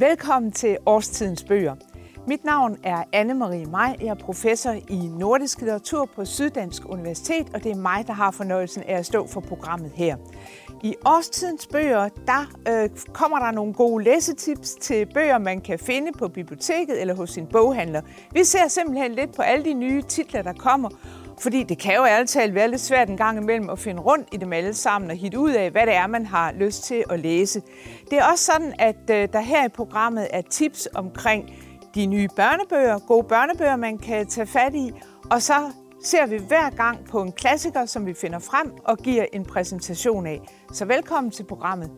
[0.00, 1.74] Velkommen til Årstidens Bøger.
[2.26, 3.96] Mit navn er Anne-Marie Maj.
[4.00, 8.30] Jeg er professor i nordisk litteratur på Syddansk Universitet, og det er mig, der har
[8.30, 10.16] fornøjelsen af at stå for programmet her.
[10.82, 16.12] I Årstidens Bøger, der øh, kommer der nogle gode læsetips til bøger, man kan finde
[16.18, 18.00] på biblioteket eller hos sin boghandler.
[18.32, 20.88] Vi ser simpelthen lidt på alle de nye titler, der kommer,
[21.40, 24.28] fordi det kan jo ærligt talt være lidt svært en gang imellem at finde rundt
[24.32, 27.04] i dem alle sammen og hitte ud af, hvad det er, man har lyst til
[27.10, 27.62] at læse.
[28.10, 31.52] Det er også sådan, at øh, der her i programmet er tips omkring
[31.94, 34.92] de nye børnebøger, gode børnebøger, man kan tage fat i,
[35.30, 35.72] og så
[36.04, 40.26] ser vi hver gang på en klassiker, som vi finder frem og giver en præsentation
[40.26, 40.40] af.
[40.72, 41.90] Så velkommen til programmet.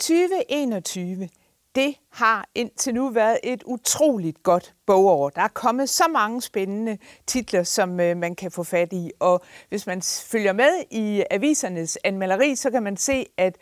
[0.00, 1.28] 2021,
[1.74, 5.30] det har indtil nu været et utroligt godt bogår.
[5.30, 9.10] Der er kommet så mange spændende titler, som øh, man kan få fat i.
[9.20, 13.56] Og hvis man følger med i avisernes anmelderi, så kan man se, at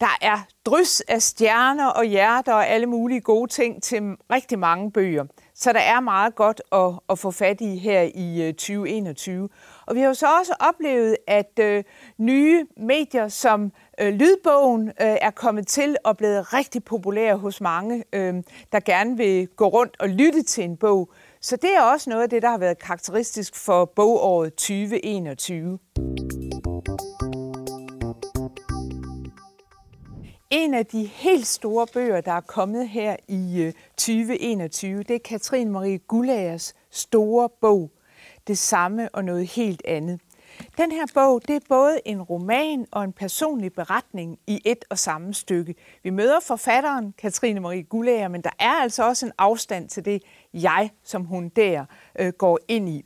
[0.00, 4.92] der er drys af stjerner og hjerter og alle mulige gode ting til rigtig mange
[4.92, 5.24] bøger.
[5.54, 9.48] Så der er meget godt at, at få fat i her i øh, 2021.
[9.86, 11.84] Og vi har jo så også oplevet, at øh,
[12.18, 18.04] nye medier som øh, lydbogen øh, er kommet til og blevet rigtig populær hos mange,
[18.12, 18.34] øh,
[18.72, 21.10] der gerne vil gå rundt og lytte til en bog.
[21.40, 25.78] Så det er også noget af det, der har været karakteristisk for bogåret 2021.
[30.50, 35.18] En af de helt store bøger, der er kommet her i øh, 2021, det er
[35.24, 37.90] Katrine Marie Gullagers store bog,
[38.46, 40.20] det samme og noget helt andet.
[40.78, 44.98] Den her bog, det er både en roman og en personlig beretning i et og
[44.98, 45.74] samme stykke.
[46.02, 50.22] Vi møder forfatteren Katrine Marie Gullager, men der er altså også en afstand til det
[50.54, 51.84] jeg, som hun der
[52.18, 53.04] øh, går ind i.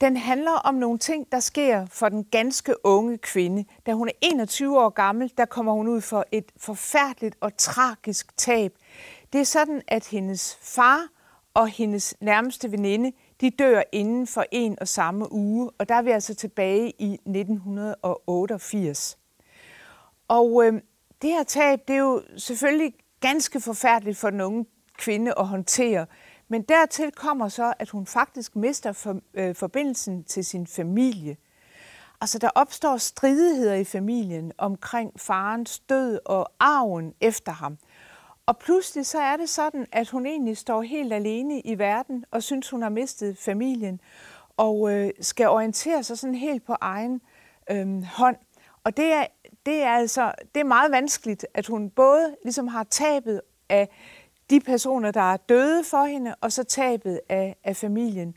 [0.00, 3.64] Den handler om nogle ting, der sker for den ganske unge kvinde.
[3.86, 8.36] Da hun er 21 år gammel, der kommer hun ud for et forfærdeligt og tragisk
[8.36, 8.72] tab.
[9.32, 11.08] Det er sådan, at hendes far
[11.54, 16.02] og hendes nærmeste veninde, de dør inden for en og samme uge, og der er
[16.02, 19.18] vi altså tilbage i 1988.
[20.28, 20.72] Og øh,
[21.22, 24.66] det her tab, det er jo selvfølgelig ganske forfærdeligt for den unge
[24.98, 26.06] kvinde at håndtere,
[26.48, 31.36] men dertil kommer så, at hun faktisk mister for, øh, forbindelsen til sin familie.
[32.20, 37.78] Altså der opstår stridigheder i familien omkring farens død og arven efter ham.
[38.48, 42.42] Og pludselig så er det sådan, at hun egentlig står helt alene i verden og
[42.42, 44.00] synes, hun har mistet familien
[44.56, 47.20] og øh, skal orientere sig sådan helt på egen
[47.70, 48.36] øh, hånd.
[48.84, 49.26] Og det er,
[49.66, 53.88] det er altså det er meget vanskeligt, at hun både ligesom har tabet af
[54.50, 58.34] de personer, der er døde for hende, og så tabet af, af familien.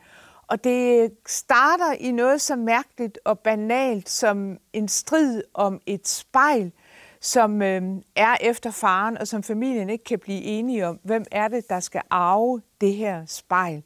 [0.47, 6.72] Og det starter i noget så mærkeligt og banalt som en strid om et spejl,
[7.21, 7.81] som øh,
[8.15, 11.79] er efter faren, og som familien ikke kan blive enige om, hvem er det, der
[11.79, 13.83] skal arve det her spejl.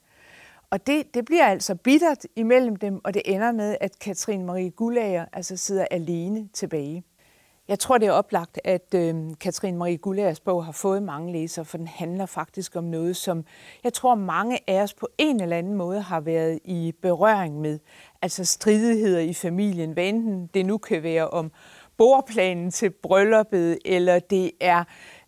[0.69, 4.69] Og det, det bliver altså bittert imellem dem, og det ender med, at Katrine Marie
[4.69, 7.03] Gullager altså sidder alene tilbage.
[7.67, 11.65] Jeg tror, det er oplagt, at øh, Katrine Marie Gullagers bog har fået mange læsere,
[11.65, 13.45] for den handler faktisk om noget, som
[13.83, 17.79] jeg tror mange af os på en eller anden måde har været i berøring med.
[18.21, 21.51] Altså stridigheder i familien, hvad enten det nu kan være om
[21.97, 24.83] bordplanen til brylluppet, eller det er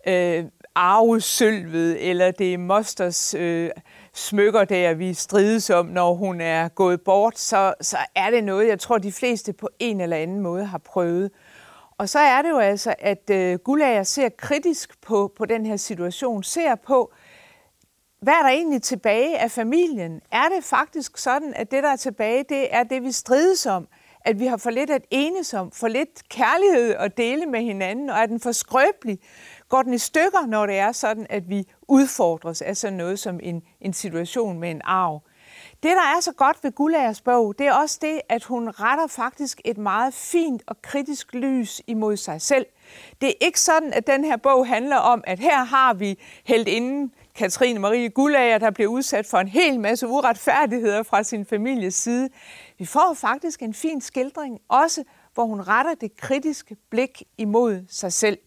[0.08, 0.46] øh,
[0.76, 3.70] arvesølvet, eller det er mosters øh,
[4.14, 8.68] smykker, der vi strides om, når hun er gået bort, så, så er det noget,
[8.68, 11.32] jeg tror, de fleste på en eller anden måde har prøvet.
[11.98, 15.78] Og så er det jo altså, at øh, Gulager ser kritisk på, på den her
[15.78, 17.14] situation, ser på,
[18.22, 20.22] hvad er der egentlig tilbage af familien?
[20.32, 23.88] Er det faktisk sådan, at det, der er tilbage, det er det, vi strides om?
[24.22, 28.10] At vi har for lidt at enes om, for lidt kærlighed at dele med hinanden,
[28.10, 29.20] og er den for skrøbelig?
[29.70, 33.40] Går den i stykker, når det er sådan, at vi udfordres af sådan noget som
[33.44, 35.22] en, en situation med en arv?
[35.84, 39.08] Det, der er så godt ved Gullagers bog, det er også det, at hun retter
[39.08, 42.66] faktisk et meget fint og kritisk lys imod sig selv.
[43.22, 47.12] Det er ikke sådan, at den her bog handler om, at her har vi heldinden
[47.38, 52.30] Katrine Marie Gullager, der bliver udsat for en hel masse uretfærdigheder fra sin families side.
[52.78, 55.04] Vi får faktisk en fin skildring, også
[55.34, 58.38] hvor hun retter det kritiske blik imod sig selv.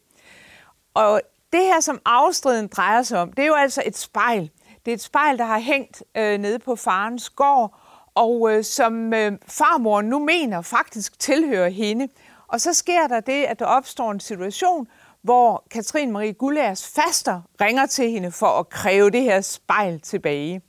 [0.94, 1.20] Og
[1.52, 4.50] det her, som afstriden drejer sig om, det er jo altså et spejl.
[4.84, 7.80] Det er et spejl, der har hængt øh, nede på farens gård,
[8.14, 12.08] og øh, som øh, farmor nu mener faktisk tilhører hende.
[12.46, 14.86] Og så sker der det, at der opstår en situation,
[15.22, 20.60] hvor Katrin Marie Gullers faster ringer til hende for at kræve det her spejl tilbage.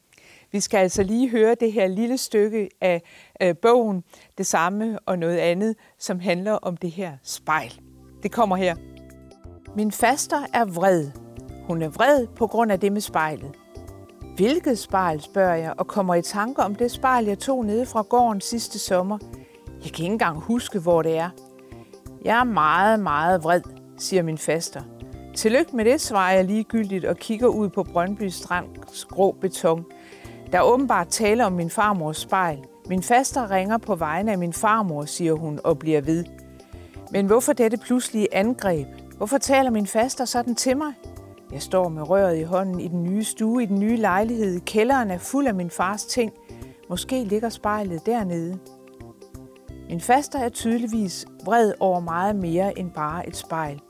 [0.52, 3.02] Vi skal altså lige høre det her lille stykke af
[3.42, 4.04] øh, bogen,
[4.38, 7.80] det samme og noget andet, som handler om det her spejl.
[8.24, 8.76] Det kommer her.
[9.76, 11.12] Min faster er vred.
[11.68, 13.56] Hun er vred på grund af det med spejlet.
[14.36, 18.02] Hvilket spejl, spørger jeg, og kommer i tanke om det spejl, jeg tog nede fra
[18.02, 19.18] gården sidste sommer.
[19.68, 21.30] Jeg kan ikke engang huske, hvor det er.
[22.26, 23.62] Jeg er meget, meget vred,
[24.02, 24.82] siger min faster.
[25.36, 29.86] Tillykke med det, svarer jeg ligegyldigt og kigger ud på Brøndby Strands grå beton.
[30.52, 32.60] Der er åbenbart tale om min farmors spejl.
[32.90, 36.26] Min faster ringer på vegne af min farmor, siger hun og bliver ved.
[37.12, 38.88] Men hvorfor dette pludselige angreb?
[39.18, 40.94] Hvorfor taler min faster sådan til mig?
[41.52, 44.60] Jeg står med røret i hånden i den nye stue, i den nye lejlighed.
[44.60, 46.32] Kælderen er fuld af min fars ting.
[46.90, 48.60] Måske ligger spejlet dernede.
[49.90, 53.82] Min faster er tydeligvis vred over meget mere end bare et spejl.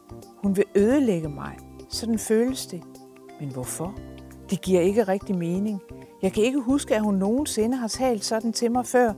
[0.43, 1.57] Hun vil ødelægge mig.
[1.89, 2.83] Sådan føles det.
[3.39, 3.95] Men hvorfor?
[4.49, 5.81] Det giver ikke rigtig mening.
[6.21, 9.13] Jeg kan ikke huske, at hun nogensinde har talt sådan til mig før.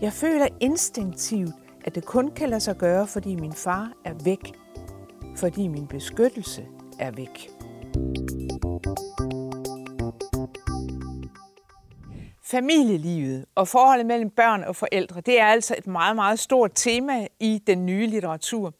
[0.00, 1.50] Jeg føler instinktivt,
[1.84, 4.52] at det kun kan lade sig gøre, fordi min far er væk.
[5.36, 6.66] Fordi min beskyttelse
[6.98, 7.50] er væk.
[12.44, 17.26] Familielivet og forholdet mellem børn og forældre, det er altså et meget, meget stort tema
[17.40, 18.74] i den nye litteratur.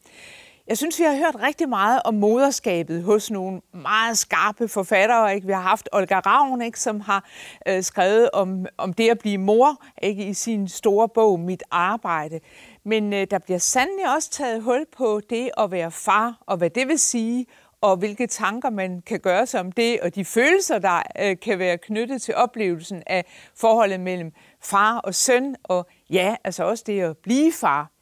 [0.67, 5.35] Jeg synes, vi har hørt rigtig meget om moderskabet hos nogle meget skarpe forfattere.
[5.35, 5.47] Ikke?
[5.47, 7.25] Vi har haft Olga Ravn, ikke, som har
[7.67, 12.39] øh, skrevet om, om det at blive mor ikke, i sin store bog Mit Arbejde.
[12.85, 16.69] Men øh, der bliver sandelig også taget hul på det at være far, og hvad
[16.69, 17.45] det vil sige,
[17.81, 21.59] og hvilke tanker man kan gøre sig om det, og de følelser, der øh, kan
[21.59, 23.25] være knyttet til oplevelsen af
[23.55, 27.94] forholdet mellem far og søn, og ja, altså også det at blive far.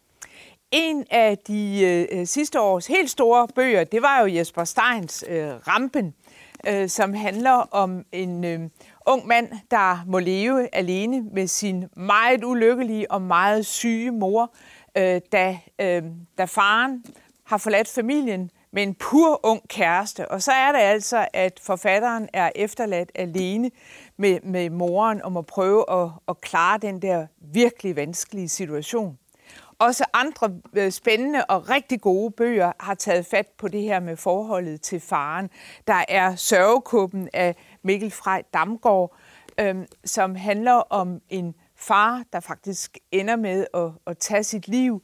[0.76, 5.24] En af de øh, øh, sidste års helt store bøger, det var jo Jesper Steins
[5.28, 6.14] øh, Rampen,
[6.68, 8.60] øh, som handler om en øh,
[9.08, 14.54] ung mand, der må leve alene med sin meget ulykkelige og meget syge mor,
[14.98, 16.04] øh, da, øh,
[16.38, 17.04] da faren
[17.46, 20.32] har forladt familien med en pur ung kæreste.
[20.32, 23.72] Og så er det altså, at forfatteren er efterladt alene
[24.18, 29.18] med, med moren om at prøve at, at klare den der virkelig vanskelige situation.
[29.84, 34.18] Også andre øh, spændende og rigtig gode bøger har taget fat på det her med
[34.18, 35.50] forholdet til faren.
[35.88, 39.16] Der er Sørgekuppen af Mikkel Frej Damgaard,
[39.60, 45.04] øhm, som handler om en far, der faktisk ender med at, at tage sit liv,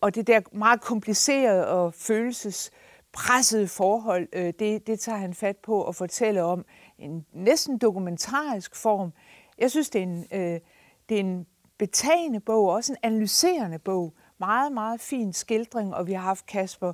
[0.00, 5.84] og det der meget komplicerede og følelsespressede forhold, øh, det, det tager han fat på
[5.84, 6.64] at fortælle om
[6.98, 9.12] en næsten dokumentarisk form.
[9.58, 10.60] Jeg synes, det er en, øh,
[11.08, 11.46] det er en
[11.80, 14.14] betagende bog, også en analyserende bog.
[14.40, 16.92] Meget, meget fin skildring, og vi har haft Kasper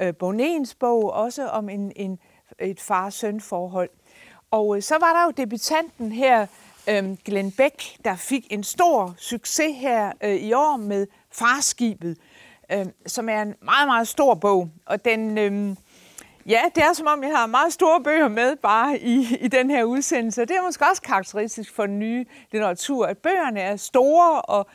[0.00, 2.18] øh, Bonens bog, også om en, en,
[2.58, 3.90] et far-søn-forhold.
[4.50, 6.46] Og øh, så var der jo debutanten her,
[6.88, 12.18] øh, Glenn Beck, der fik en stor succes her øh, i år med Farskibet,
[12.72, 14.68] øh, som er en meget, meget stor bog.
[14.86, 15.76] Og den, øh,
[16.46, 19.70] ja, det er som om, jeg har meget store bøger med bare i, i den
[19.70, 20.40] her udsendelse.
[20.40, 24.66] Det er måske også karakteristisk for den nye litteratur, at bøgerne er store og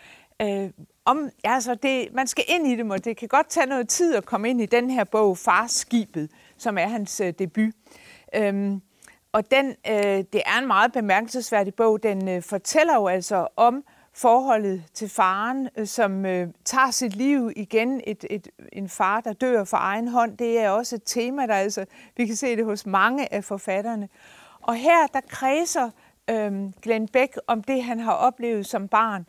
[0.42, 0.70] øh,
[1.06, 4.16] om, altså det, man skal ind i dem, og det kan godt tage noget tid
[4.16, 7.74] at komme ind i den her bog, Farskibet, som er hans øh, debut.
[8.36, 8.82] Øhm,
[9.32, 12.04] og den, øh, det er en meget bemærkelsesværdig bog.
[12.04, 13.84] Den øh, fortæller jo altså om
[14.14, 18.02] forholdet til faren, øh, som øh, tager sit liv igen.
[18.08, 21.56] Et, et, en far, der dør for egen hånd, det er også et tema, der
[21.56, 21.86] altså,
[22.18, 24.10] vi kan se det hos mange af forfatterne.
[24.62, 25.90] Og her, der kredser
[26.30, 29.26] øh, Glenn Beck om det, han har oplevet som barn.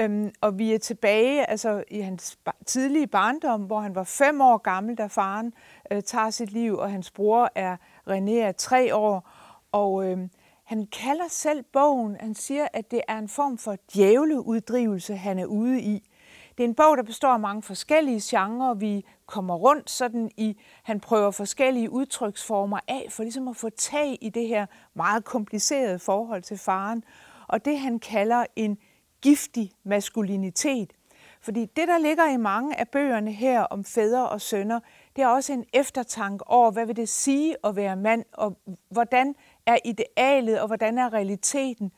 [0.00, 4.56] Øhm, og vi er tilbage altså, i hans tidlige barndom, hvor han var fem år
[4.56, 5.52] gammel, da faren
[5.92, 7.76] øh, tager sit liv, og hans bror er
[8.10, 9.30] René er tre år.
[9.72, 10.18] Og øh,
[10.64, 15.46] han kalder selv bogen, han siger, at det er en form for djævleuddrivelse, han er
[15.46, 16.10] ude i.
[16.58, 18.74] Det er en bog, der består af mange forskellige genrer.
[18.74, 24.18] Vi kommer rundt sådan i, han prøver forskellige udtryksformer af, for ligesom at få tag
[24.20, 27.04] i det her meget komplicerede forhold til faren.
[27.48, 28.78] Og det han kalder en
[29.22, 30.92] giftig maskulinitet.
[31.40, 34.80] Fordi det, der ligger i mange af bøgerne her om fædre og sønner,
[35.16, 38.58] det er også en eftertanke over, hvad vil det sige at være mand, og
[38.90, 39.34] hvordan
[39.66, 41.92] er idealet, og hvordan er realiteten,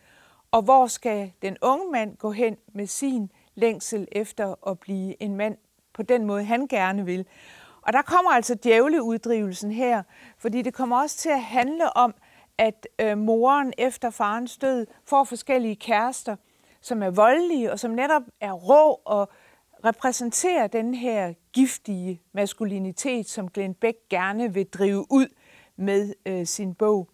[0.51, 5.37] og hvor skal den unge mand gå hen med sin længsel efter at blive en
[5.37, 5.57] mand
[5.95, 7.27] på den måde, han gerne vil.
[7.83, 10.03] Og der kommer altså djævleuddrivelsen her,
[10.39, 12.15] fordi det kommer også til at handle om,
[12.59, 16.37] at øh, moren efter farens død får forskellige kærester–
[16.83, 19.29] som er voldelige og som netop er rå og
[19.85, 25.27] repræsenterer den her giftige maskulinitet, som Glenn Beck gerne vil drive ud
[25.77, 27.09] med øh, sin bog.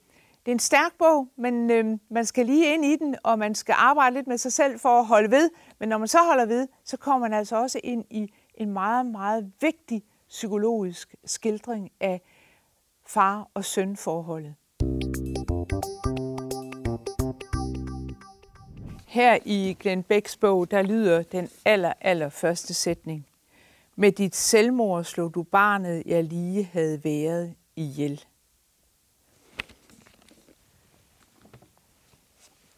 [0.46, 3.54] Det er en stærk bog, men øh, man skal lige ind i den, og man
[3.54, 5.50] skal arbejde lidt med sig selv for at holde ved.
[5.78, 9.06] Men når man så holder ved, så kommer man altså også ind i en meget,
[9.06, 12.20] meget vigtig psykologisk skildring af
[13.06, 14.54] far- og sønforholdet.
[19.18, 23.26] Her i Glenn Becks bog, der lyder den aller, aller første sætning.
[23.96, 28.25] Med dit selvmord slog du barnet, jeg lige havde været ihjel.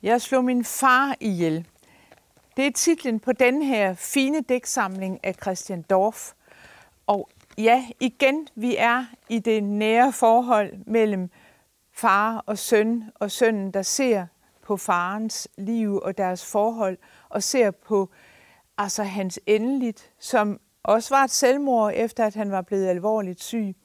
[0.02, 1.68] Jeg slog min far ihjel.
[2.56, 6.32] Det er titlen på den her fine dæksamling af Christian Dorf.
[7.06, 7.28] Og
[7.58, 11.30] ja, igen, vi er i det nære forhold mellem
[11.92, 14.26] far og søn, og sønnen, der ser
[14.70, 16.98] på farens liv og deres forhold,
[17.28, 18.10] og ser på
[18.78, 23.76] altså hans endeligt, som også var et selvmord, efter at han var blevet alvorligt syg.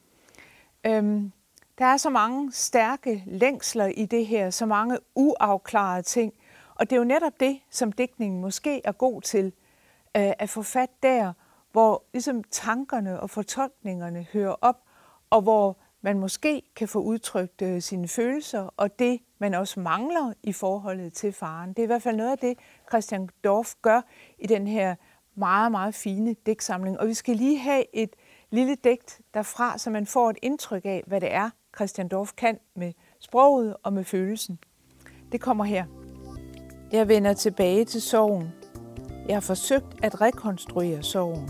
[0.85, 1.31] Øhm,
[1.77, 6.33] der er så mange stærke længsler i det her, så mange uafklarede ting.
[6.75, 9.45] Og det er jo netop det, som digtningen måske er god til,
[10.17, 11.33] øh, at få fat der,
[11.71, 14.77] hvor ligesom tankerne og fortolkningerne hører op,
[15.29, 20.33] og hvor man måske kan få udtrykt øh, sine følelser, og det, man også mangler
[20.43, 21.69] i forholdet til faren.
[21.69, 22.57] Det er i hvert fald noget af det,
[22.89, 24.01] Christian Dorf gør
[24.39, 24.95] i den her
[25.35, 26.99] meget, meget fine digtsamling.
[26.99, 28.15] Og vi skal lige have et
[28.49, 32.59] lille digt derfra, så man får et indtryk af, hvad det er, Christian Dorf kan
[32.75, 34.59] med sproget og med følelsen.
[35.31, 35.85] Det kommer her.
[36.91, 38.49] Jeg vender tilbage til sorgen.
[39.27, 41.49] Jeg har forsøgt at rekonstruere sorgen.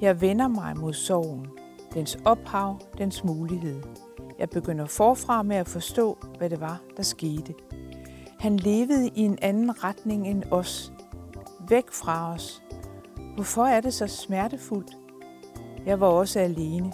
[0.00, 1.65] Jeg vender mig mod sorgen.
[1.94, 3.82] Dens ophav, dens mulighed.
[4.38, 7.54] Jeg begynder forfra med at forstå, hvad det var, der skete.
[8.38, 10.92] Han levede i en anden retning end os.
[11.68, 12.62] Væk fra os.
[13.34, 14.96] Hvorfor er det så smertefuldt?
[15.86, 16.92] Jeg var også alene.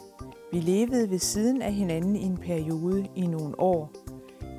[0.52, 3.90] Vi levede ved siden af hinanden i en periode i nogle år.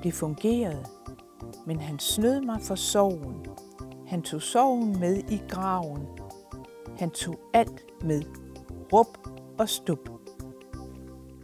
[0.04, 0.86] Det fungerede,
[1.66, 3.46] men han snød mig for sorgen.
[4.08, 6.08] Han tog sorgen med i graven.
[6.98, 8.22] Han tog alt med.
[8.94, 9.18] Rup
[9.60, 10.12] og stup.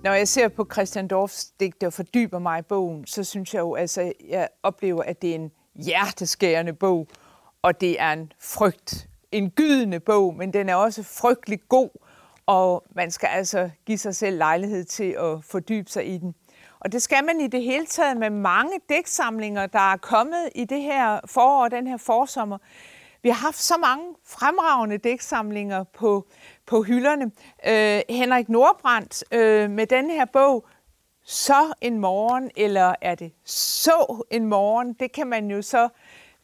[0.03, 3.59] Når jeg ser på Christian Dorfs digte og fordyber mig i bogen, så synes jeg
[3.59, 7.07] jo, altså, jeg oplever, at det er en hjerteskærende bog,
[7.61, 11.89] og det er en frygt, en gydende bog, men den er også frygtelig god,
[12.45, 16.35] og man skal altså give sig selv lejlighed til at fordybe sig i den.
[16.79, 20.65] Og det skal man i det hele taget med mange digtsamlinger, der er kommet i
[20.65, 22.57] det her forår og den her forsommer.
[23.23, 26.27] Vi har haft så mange fremragende digtsamlinger på,
[26.69, 27.31] på hylderne.
[27.67, 30.67] Øh, Henrik Nordbrandt øh, med den her bog,
[31.25, 35.89] Så en morgen, eller er det Så en morgen, det kan man jo så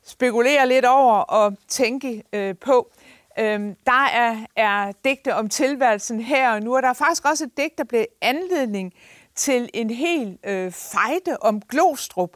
[0.03, 2.91] spekulere lidt over og tænke øh, på.
[3.39, 7.43] Øhm, der er, er digte om tilværelsen her og nu, og der er faktisk også
[7.43, 8.93] et digt, der blev anledning
[9.35, 12.31] til en hel øh, fejde om Glostrup.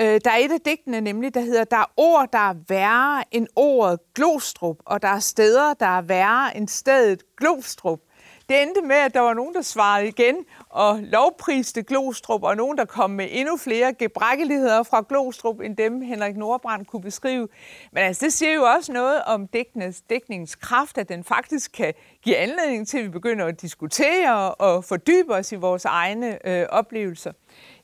[0.00, 3.24] Øh, der er et af digtene nemlig, der hedder, der er ord, der er værre
[3.30, 8.00] end ordet Glostrup, og der er steder, der er værre end stedet Glostrup.
[8.48, 10.36] Det endte med, at der var nogen, der svarede igen
[10.68, 16.00] og lovpriste Glostrup, og nogen, der kom med endnu flere gebrækkeligheder fra Glostrup, end dem
[16.00, 17.48] Henrik Nordbrand kunne beskrive.
[17.92, 21.94] Men altså, det siger jo også noget om dækningens, digtningens kraft, at den faktisk kan
[22.22, 26.66] give anledning til, at vi begynder at diskutere og fordybe os i vores egne øh,
[26.70, 27.32] oplevelser.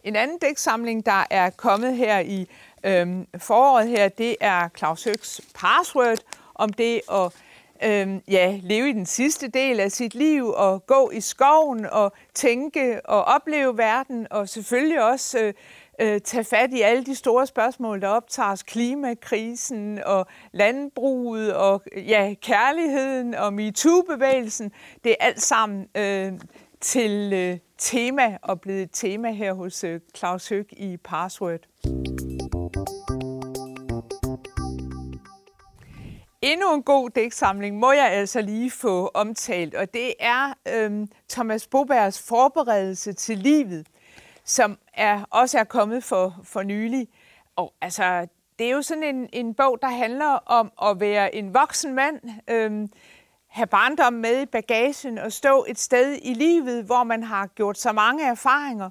[0.05, 2.49] En anden dæksamling, der er kommet her i
[2.85, 6.19] øhm, foråret her, det er Claus Høgs Password,
[6.55, 7.33] om det at
[7.85, 12.13] øhm, ja, leve i den sidste del af sit liv og gå i skoven og
[12.35, 15.55] tænke og opleve verden og selvfølgelig også øh,
[16.01, 21.83] øh, tage fat i alle de store spørgsmål, der optager os, klimakrisen og landbruget og
[21.97, 24.73] ja, kærligheden og MeToo-bevægelsen.
[25.05, 26.33] Det er alt sammen øh,
[26.85, 31.61] til øh, tema og blevet et tema her hos øh, Claus Høg i Password.
[36.43, 41.67] Endnu en god dæksamling må jeg altså lige få omtalt, og det er øhm, Thomas
[41.67, 43.87] Bobergs forberedelse til livet,
[44.45, 47.09] som er også er kommet for, for nylig.
[47.57, 48.27] Og altså,
[48.59, 52.21] det er jo sådan en, en bog, der handler om at være en voksen mand,
[52.51, 52.89] øhm,
[53.55, 57.79] have barndom med i bagagen og stå et sted i livet, hvor man har gjort
[57.79, 58.91] så mange erfaringer.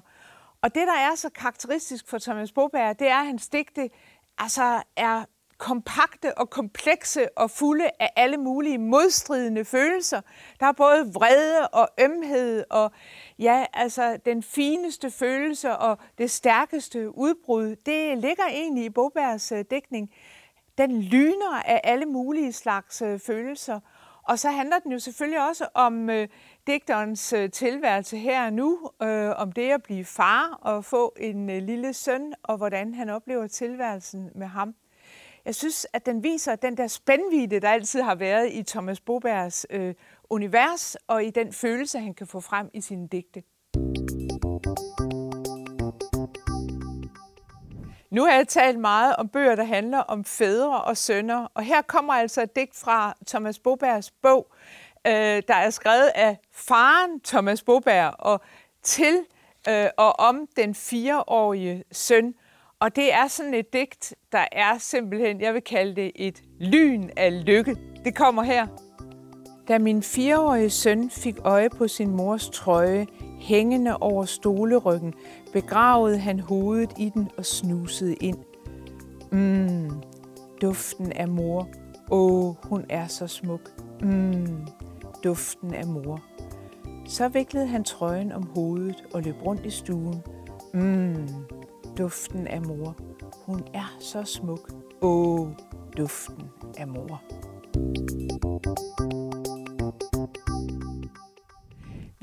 [0.62, 3.90] Og det, der er så karakteristisk for Thomas Boberg, det er, at hans digte
[4.38, 5.24] altså, er
[5.58, 10.20] kompakte og komplekse og fulde af alle mulige modstridende følelser.
[10.60, 12.92] Der er både vrede og ømhed og
[13.38, 17.76] ja, altså den fineste følelse og det stærkeste udbrud.
[17.76, 19.70] Det ligger egentlig i Bobergs øh, digtning.
[19.70, 20.10] dækning.
[20.78, 23.80] Den lyner af alle mulige slags øh, følelser.
[24.28, 26.28] Og så handler den jo selvfølgelig også om øh,
[26.66, 31.50] digterens øh, tilværelse her og nu, øh, om det at blive far og få en
[31.50, 34.74] øh, lille søn, og hvordan han oplever tilværelsen med ham.
[35.44, 39.66] Jeg synes, at den viser den der spændvidde, der altid har været i Thomas Bobergs
[39.70, 39.94] øh,
[40.30, 43.42] univers, og i den følelse, han kan få frem i sine digte.
[48.14, 51.82] Nu har jeg talt meget om bøger, der handler om fædre og sønner, og her
[51.82, 54.46] kommer altså et digt fra Thomas Bobergs bog,
[55.06, 55.12] øh,
[55.48, 58.40] der er skrevet af faren Thomas Boberg og
[58.82, 59.18] til
[59.68, 62.34] øh, og om den fireårige søn.
[62.80, 67.10] Og det er sådan et digt, der er simpelthen, jeg vil kalde det et lyn
[67.16, 67.76] af lykke.
[68.04, 68.66] Det kommer her.
[69.68, 73.06] Da min fireårige søn fik øje på sin mors trøje,
[73.40, 75.14] hængende over stoleryggen,
[75.54, 78.38] begravede han hovedet i den og snusede ind.
[79.32, 80.02] Mmm,
[80.62, 81.68] duften af mor.
[82.10, 83.70] Åh, hun er så smuk.
[84.00, 84.66] Mmm,
[85.24, 86.20] duften af mor.
[87.06, 90.22] Så viklede han trøjen om hovedet og løb rundt i stuen.
[90.74, 91.28] Mmm,
[91.98, 92.96] duften af mor.
[93.46, 94.70] Hun er så smuk.
[95.02, 95.48] Åh,
[95.96, 96.44] duften
[96.78, 97.22] af mor.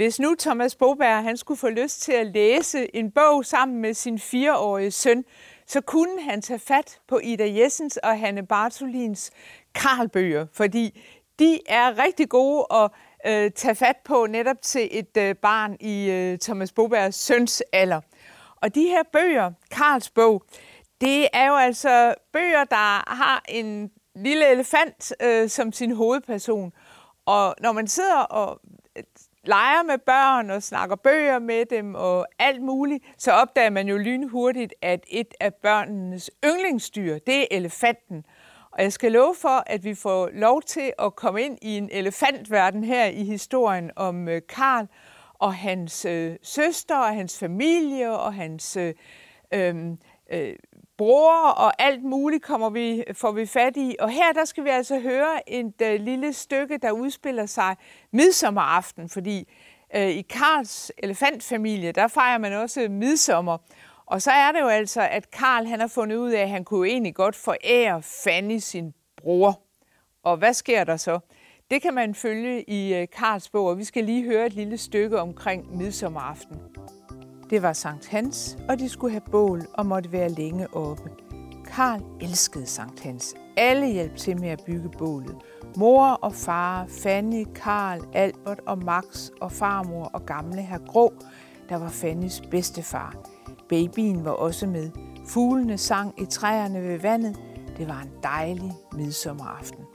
[0.02, 3.94] Hvis nu Thomas Boberg han skulle få lyst til at læse en bog sammen med
[3.94, 5.26] sin fireårige søn,
[5.68, 9.32] så kunne han tage fat på Ida Jessens og Hanne Bartolins
[9.76, 11.02] Karlbøger, fordi
[11.40, 12.92] de er rigtig gode at
[13.28, 18.02] øh, tage fat på netop til et øh, barn i øh, Thomas Bobergs søns alder.
[18.56, 20.44] Og de her bøger, Karls bog,
[21.02, 26.74] det er jo altså bøger, der har en lille elefant øh, som sin hovedperson.
[27.26, 28.60] Og når man sidder og
[28.98, 29.04] øh,
[29.44, 33.98] leger med børn og snakker bøger med dem og alt muligt, så opdager man jo
[33.98, 38.26] lynhurtigt, at et af børnenes yndlingsdyr, det er elefanten.
[38.72, 41.90] Og jeg skal love for, at vi får lov til at komme ind i en
[41.92, 44.88] elefantverden her i historien om øh, Karl
[45.34, 48.94] og hans øh, søster og hans familie og hans øh,
[49.54, 49.98] øhm,
[50.32, 50.56] øh
[50.98, 53.96] bror og alt muligt kommer vi, får vi fat i.
[54.00, 57.76] Og her der skal vi altså høre et uh, lille stykke, der udspiller sig
[58.12, 59.48] midsommeraften, fordi
[59.96, 63.58] uh, i Karls elefantfamilie, der fejrer man også midsommer.
[64.06, 66.64] Og så er det jo altså, at Karl han har fundet ud af, at han
[66.64, 69.62] kunne egentlig godt forære Fanny sin bror.
[70.24, 71.20] Og hvad sker der så?
[71.72, 74.78] Det kan man følge i øh, Karls bog, og vi skal lige høre et lille
[74.78, 76.58] stykke omkring midsommeraften.
[77.52, 81.10] Det var Sankt Hans, og de skulle have bål og måtte være længe oppe.
[81.66, 83.36] Karl elskede Sankt Hans.
[83.58, 85.36] Alle hjalp til med at bygge bålet.
[85.78, 91.14] Mor og far, Fanny, Karl, Albert og Max og farmor og gamle herr Grå,
[91.70, 93.16] der var Fannys bedstefar.
[93.70, 94.92] Babyen var også med.
[95.28, 97.40] Fuglene sang i træerne ved vandet.
[97.78, 99.86] Det var en dejlig midsommeraften.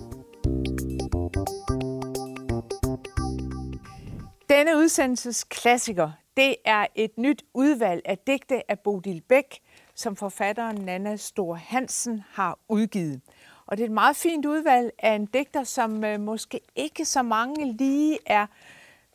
[4.49, 9.61] Denne udsendelses klassiker, det er et nyt udvalg af digte af Bodil Bæk,
[9.95, 13.21] som forfatteren Nana Stor Hansen har udgivet.
[13.67, 17.23] Og det er et meget fint udvalg af en digter, som øh, måske ikke så
[17.23, 18.47] mange lige er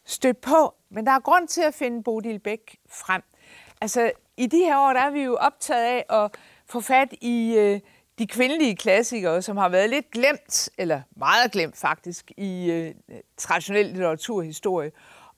[0.06, 3.22] stødt på, men der er grund til at finde Bodil Bæk frem.
[3.82, 6.32] Altså, i de her år, der er vi jo optaget af at
[6.66, 7.80] få fat i øh,
[8.20, 12.94] de kvindelige klassikere, som har været lidt glemt, eller meget glemt faktisk, i øh,
[13.38, 14.92] traditionel litteraturhistorie.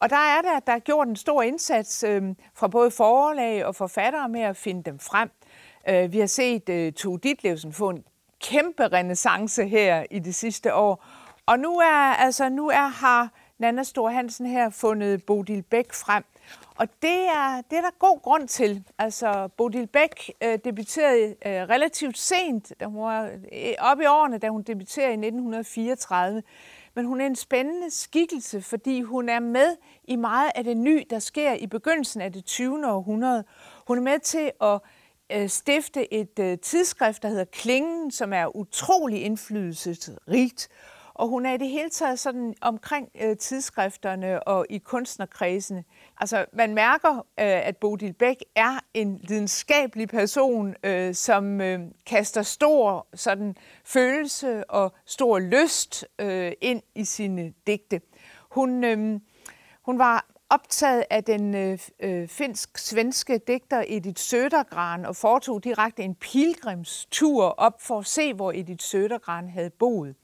[0.04, 2.24] Og der er der, der er gjort en stor indsats øh,
[2.56, 5.30] fra både forlag og forfattere med at finde dem frem.
[5.90, 8.04] Øh, vi har set øh, Tove Ditlevsen få en
[8.42, 11.06] kæmpe renaissance her i de sidste år.
[11.46, 16.24] Og nu er, altså, nu er, har Nana Stor Hansen her fundet Bodil Bæk frem.
[16.76, 18.84] Og det er, det er der god grund til.
[18.98, 24.38] Altså, Bodil Bæk øh, debuterede øh, relativt sent, da hun var øh, oppe i årene,
[24.38, 26.44] da hun debuterede i 1934
[26.96, 31.04] men hun er en spændende skikkelse, fordi hun er med i meget af det nye,
[31.10, 32.92] der sker i begyndelsen af det 20.
[32.92, 33.44] århundrede.
[33.88, 34.80] Hun er med til at
[35.32, 40.70] øh, stifte et øh, tidsskrift, der hedder Klingen, som er utrolig indflydelsesrigt.
[41.16, 45.84] Og hun er i det hele taget sådan omkring øh, tidsskrifterne og i kunstnerkredsene.
[46.18, 47.24] Altså, man mærker, øh,
[47.68, 54.94] at Bodil Bæk er en lidenskabelig person, øh, som øh, kaster stor sådan, følelse og
[55.06, 58.02] stor lyst øh, ind i sine digte.
[58.50, 59.20] Hun, øh,
[59.82, 66.16] hun var optaget af den øh, øh finsk-svenske digter Edith Södergran og foretog direkte en
[66.16, 70.16] pilgrimstur op for at se, hvor Edith Södergran havde boet.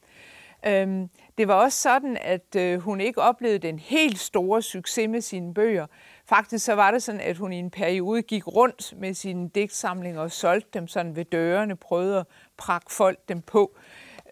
[0.66, 5.22] Øhm, det var også sådan, at øh, hun ikke oplevede den helt store succes med
[5.22, 5.88] sine bøger.
[6.26, 10.22] Faktisk så var det sådan, at hun i en periode gik rundt med sine digtsamlinger
[10.22, 12.26] og solgte dem sådan ved dørene, prøvede at
[12.58, 13.78] prakke folk dem på.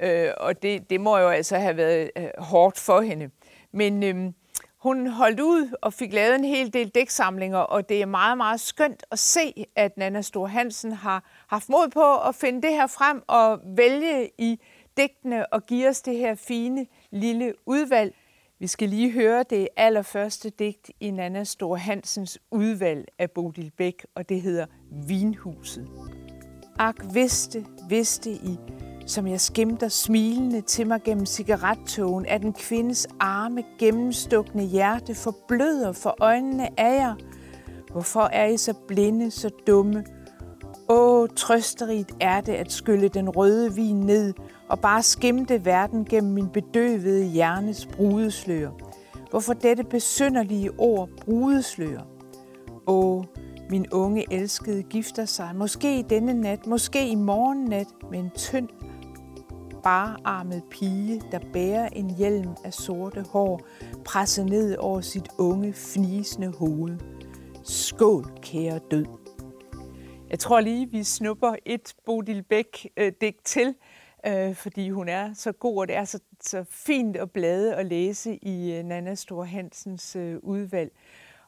[0.01, 3.29] Øh, og det, det må jo altså have været øh, hårdt for hende.
[3.71, 4.33] Men øh,
[4.77, 8.59] hun holdt ud og fik lavet en hel del dæksamlinger, og det er meget, meget
[8.59, 12.87] skønt at se, at Nana Stor Hansen har haft mod på at finde det her
[12.87, 14.59] frem og vælge i
[14.97, 18.15] digtene og give os det her fine lille udvalg.
[18.59, 24.05] Vi skal lige høre det allerførste digt i Nana Stor Hansens udvalg af Bodil Bæk,
[24.15, 24.65] og det hedder
[25.07, 25.87] Vinhuset.
[26.79, 28.57] Ak, vidste, vidste I,
[29.05, 35.91] som jeg skimter smilende til mig gennem cigarettogen, at en kvindes arme gennemstukne hjerte forbløder
[35.91, 37.15] for øjnene af jer.
[37.91, 40.05] Hvorfor er I så blinde, så dumme?
[40.89, 44.33] Åh, trøsterigt er det at skylle den røde vin ned
[44.69, 48.69] og bare skimte verden gennem min bedøvede hjernes brudeslør.
[49.29, 51.99] Hvorfor dette besynderlige ord brudeslør?
[52.87, 53.23] Åh,
[53.69, 58.69] min unge elskede gifter sig, måske i denne nat, måske i morgennat, med en tynd,
[59.83, 63.61] bararmet pige, der bærer en hjelm af sorte hår,
[64.05, 66.97] presset ned over sit unge, fnisende hoved.
[67.63, 69.05] Skål, kære død.
[70.29, 73.75] Jeg tror lige, vi snupper et Bodil Bæk-digt øh, til,
[74.27, 77.85] øh, fordi hun er så god, og det er så, så fint at blade og
[77.85, 80.91] læse i øh, Nana Stor Hansens øh, udvalg.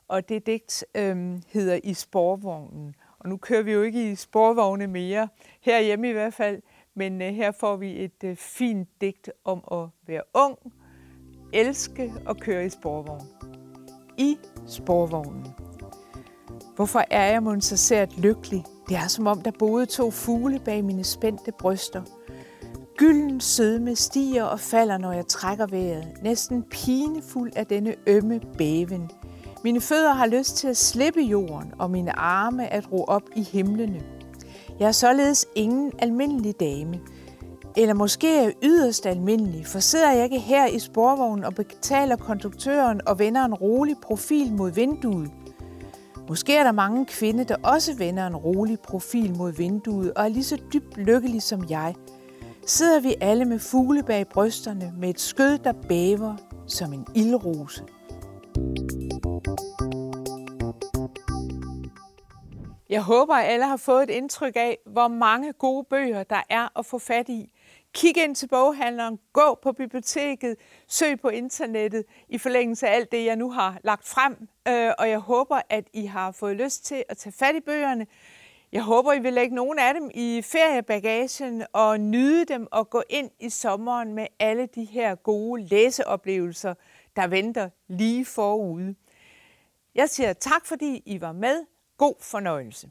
[0.08, 2.96] Og det digt øh, hedder I sporvognen.
[3.20, 5.28] Og nu kører vi jo ikke i sporvogne mere,
[5.62, 6.62] herhjemme i hvert fald,
[6.94, 10.58] men øh, her får vi et øh, fint digt om at være ung,
[11.54, 13.28] elske og køre i sporvogn.
[14.18, 14.38] I
[14.68, 15.48] sporvognen.
[16.76, 18.64] Hvorfor er jeg mon så sært lykkelig?
[18.90, 22.04] Det er som om, der boede to fugle bag mine spændte bryster–
[23.00, 29.12] Gylden sødme stiger og falder, når jeg trækker vejret, næsten pinefuld af denne ømme bæven.
[29.64, 33.42] Mine fødder har lyst til at slippe jorden, og mine arme at ro op i
[33.42, 34.02] himlene.
[34.80, 37.00] Jeg er således ingen almindelig dame.
[37.78, 42.16] Eller måske er jeg yderst almindelig, for sidder jeg ikke her i sporvognen og betaler
[42.16, 45.32] konduktøren og vender en rolig profil mod vinduet.
[46.30, 50.30] Måske er der mange kvinder, der også vender en rolig profil mod vinduet og er
[50.30, 51.96] lige så dybt lykkelig som jeg–
[52.70, 56.36] sidder vi alle med fugle bag brysterne med et skød, der bæver
[56.68, 57.84] som en ildrose.
[62.90, 66.80] Jeg håber, at alle har fået et indtryk af, hvor mange gode bøger der er
[66.80, 67.52] at få fat i.
[67.94, 70.56] Kig ind til boghandleren, gå på biblioteket,
[70.88, 74.48] søg på internettet i forlængelse af alt det, jeg nu har lagt frem.
[74.68, 78.06] Øh, og jeg håber, at I har fået lyst til at tage fat i bøgerne.
[78.72, 83.04] Jeg håber, I vil lægge nogle af dem i feriebagagen og nyde dem og gå
[83.10, 86.74] ind i sommeren med alle de her gode læseoplevelser,
[87.16, 88.96] der venter lige forude.
[89.96, 91.66] Jeg siger tak, fordi I var med.
[91.98, 92.90] God fornøjelse.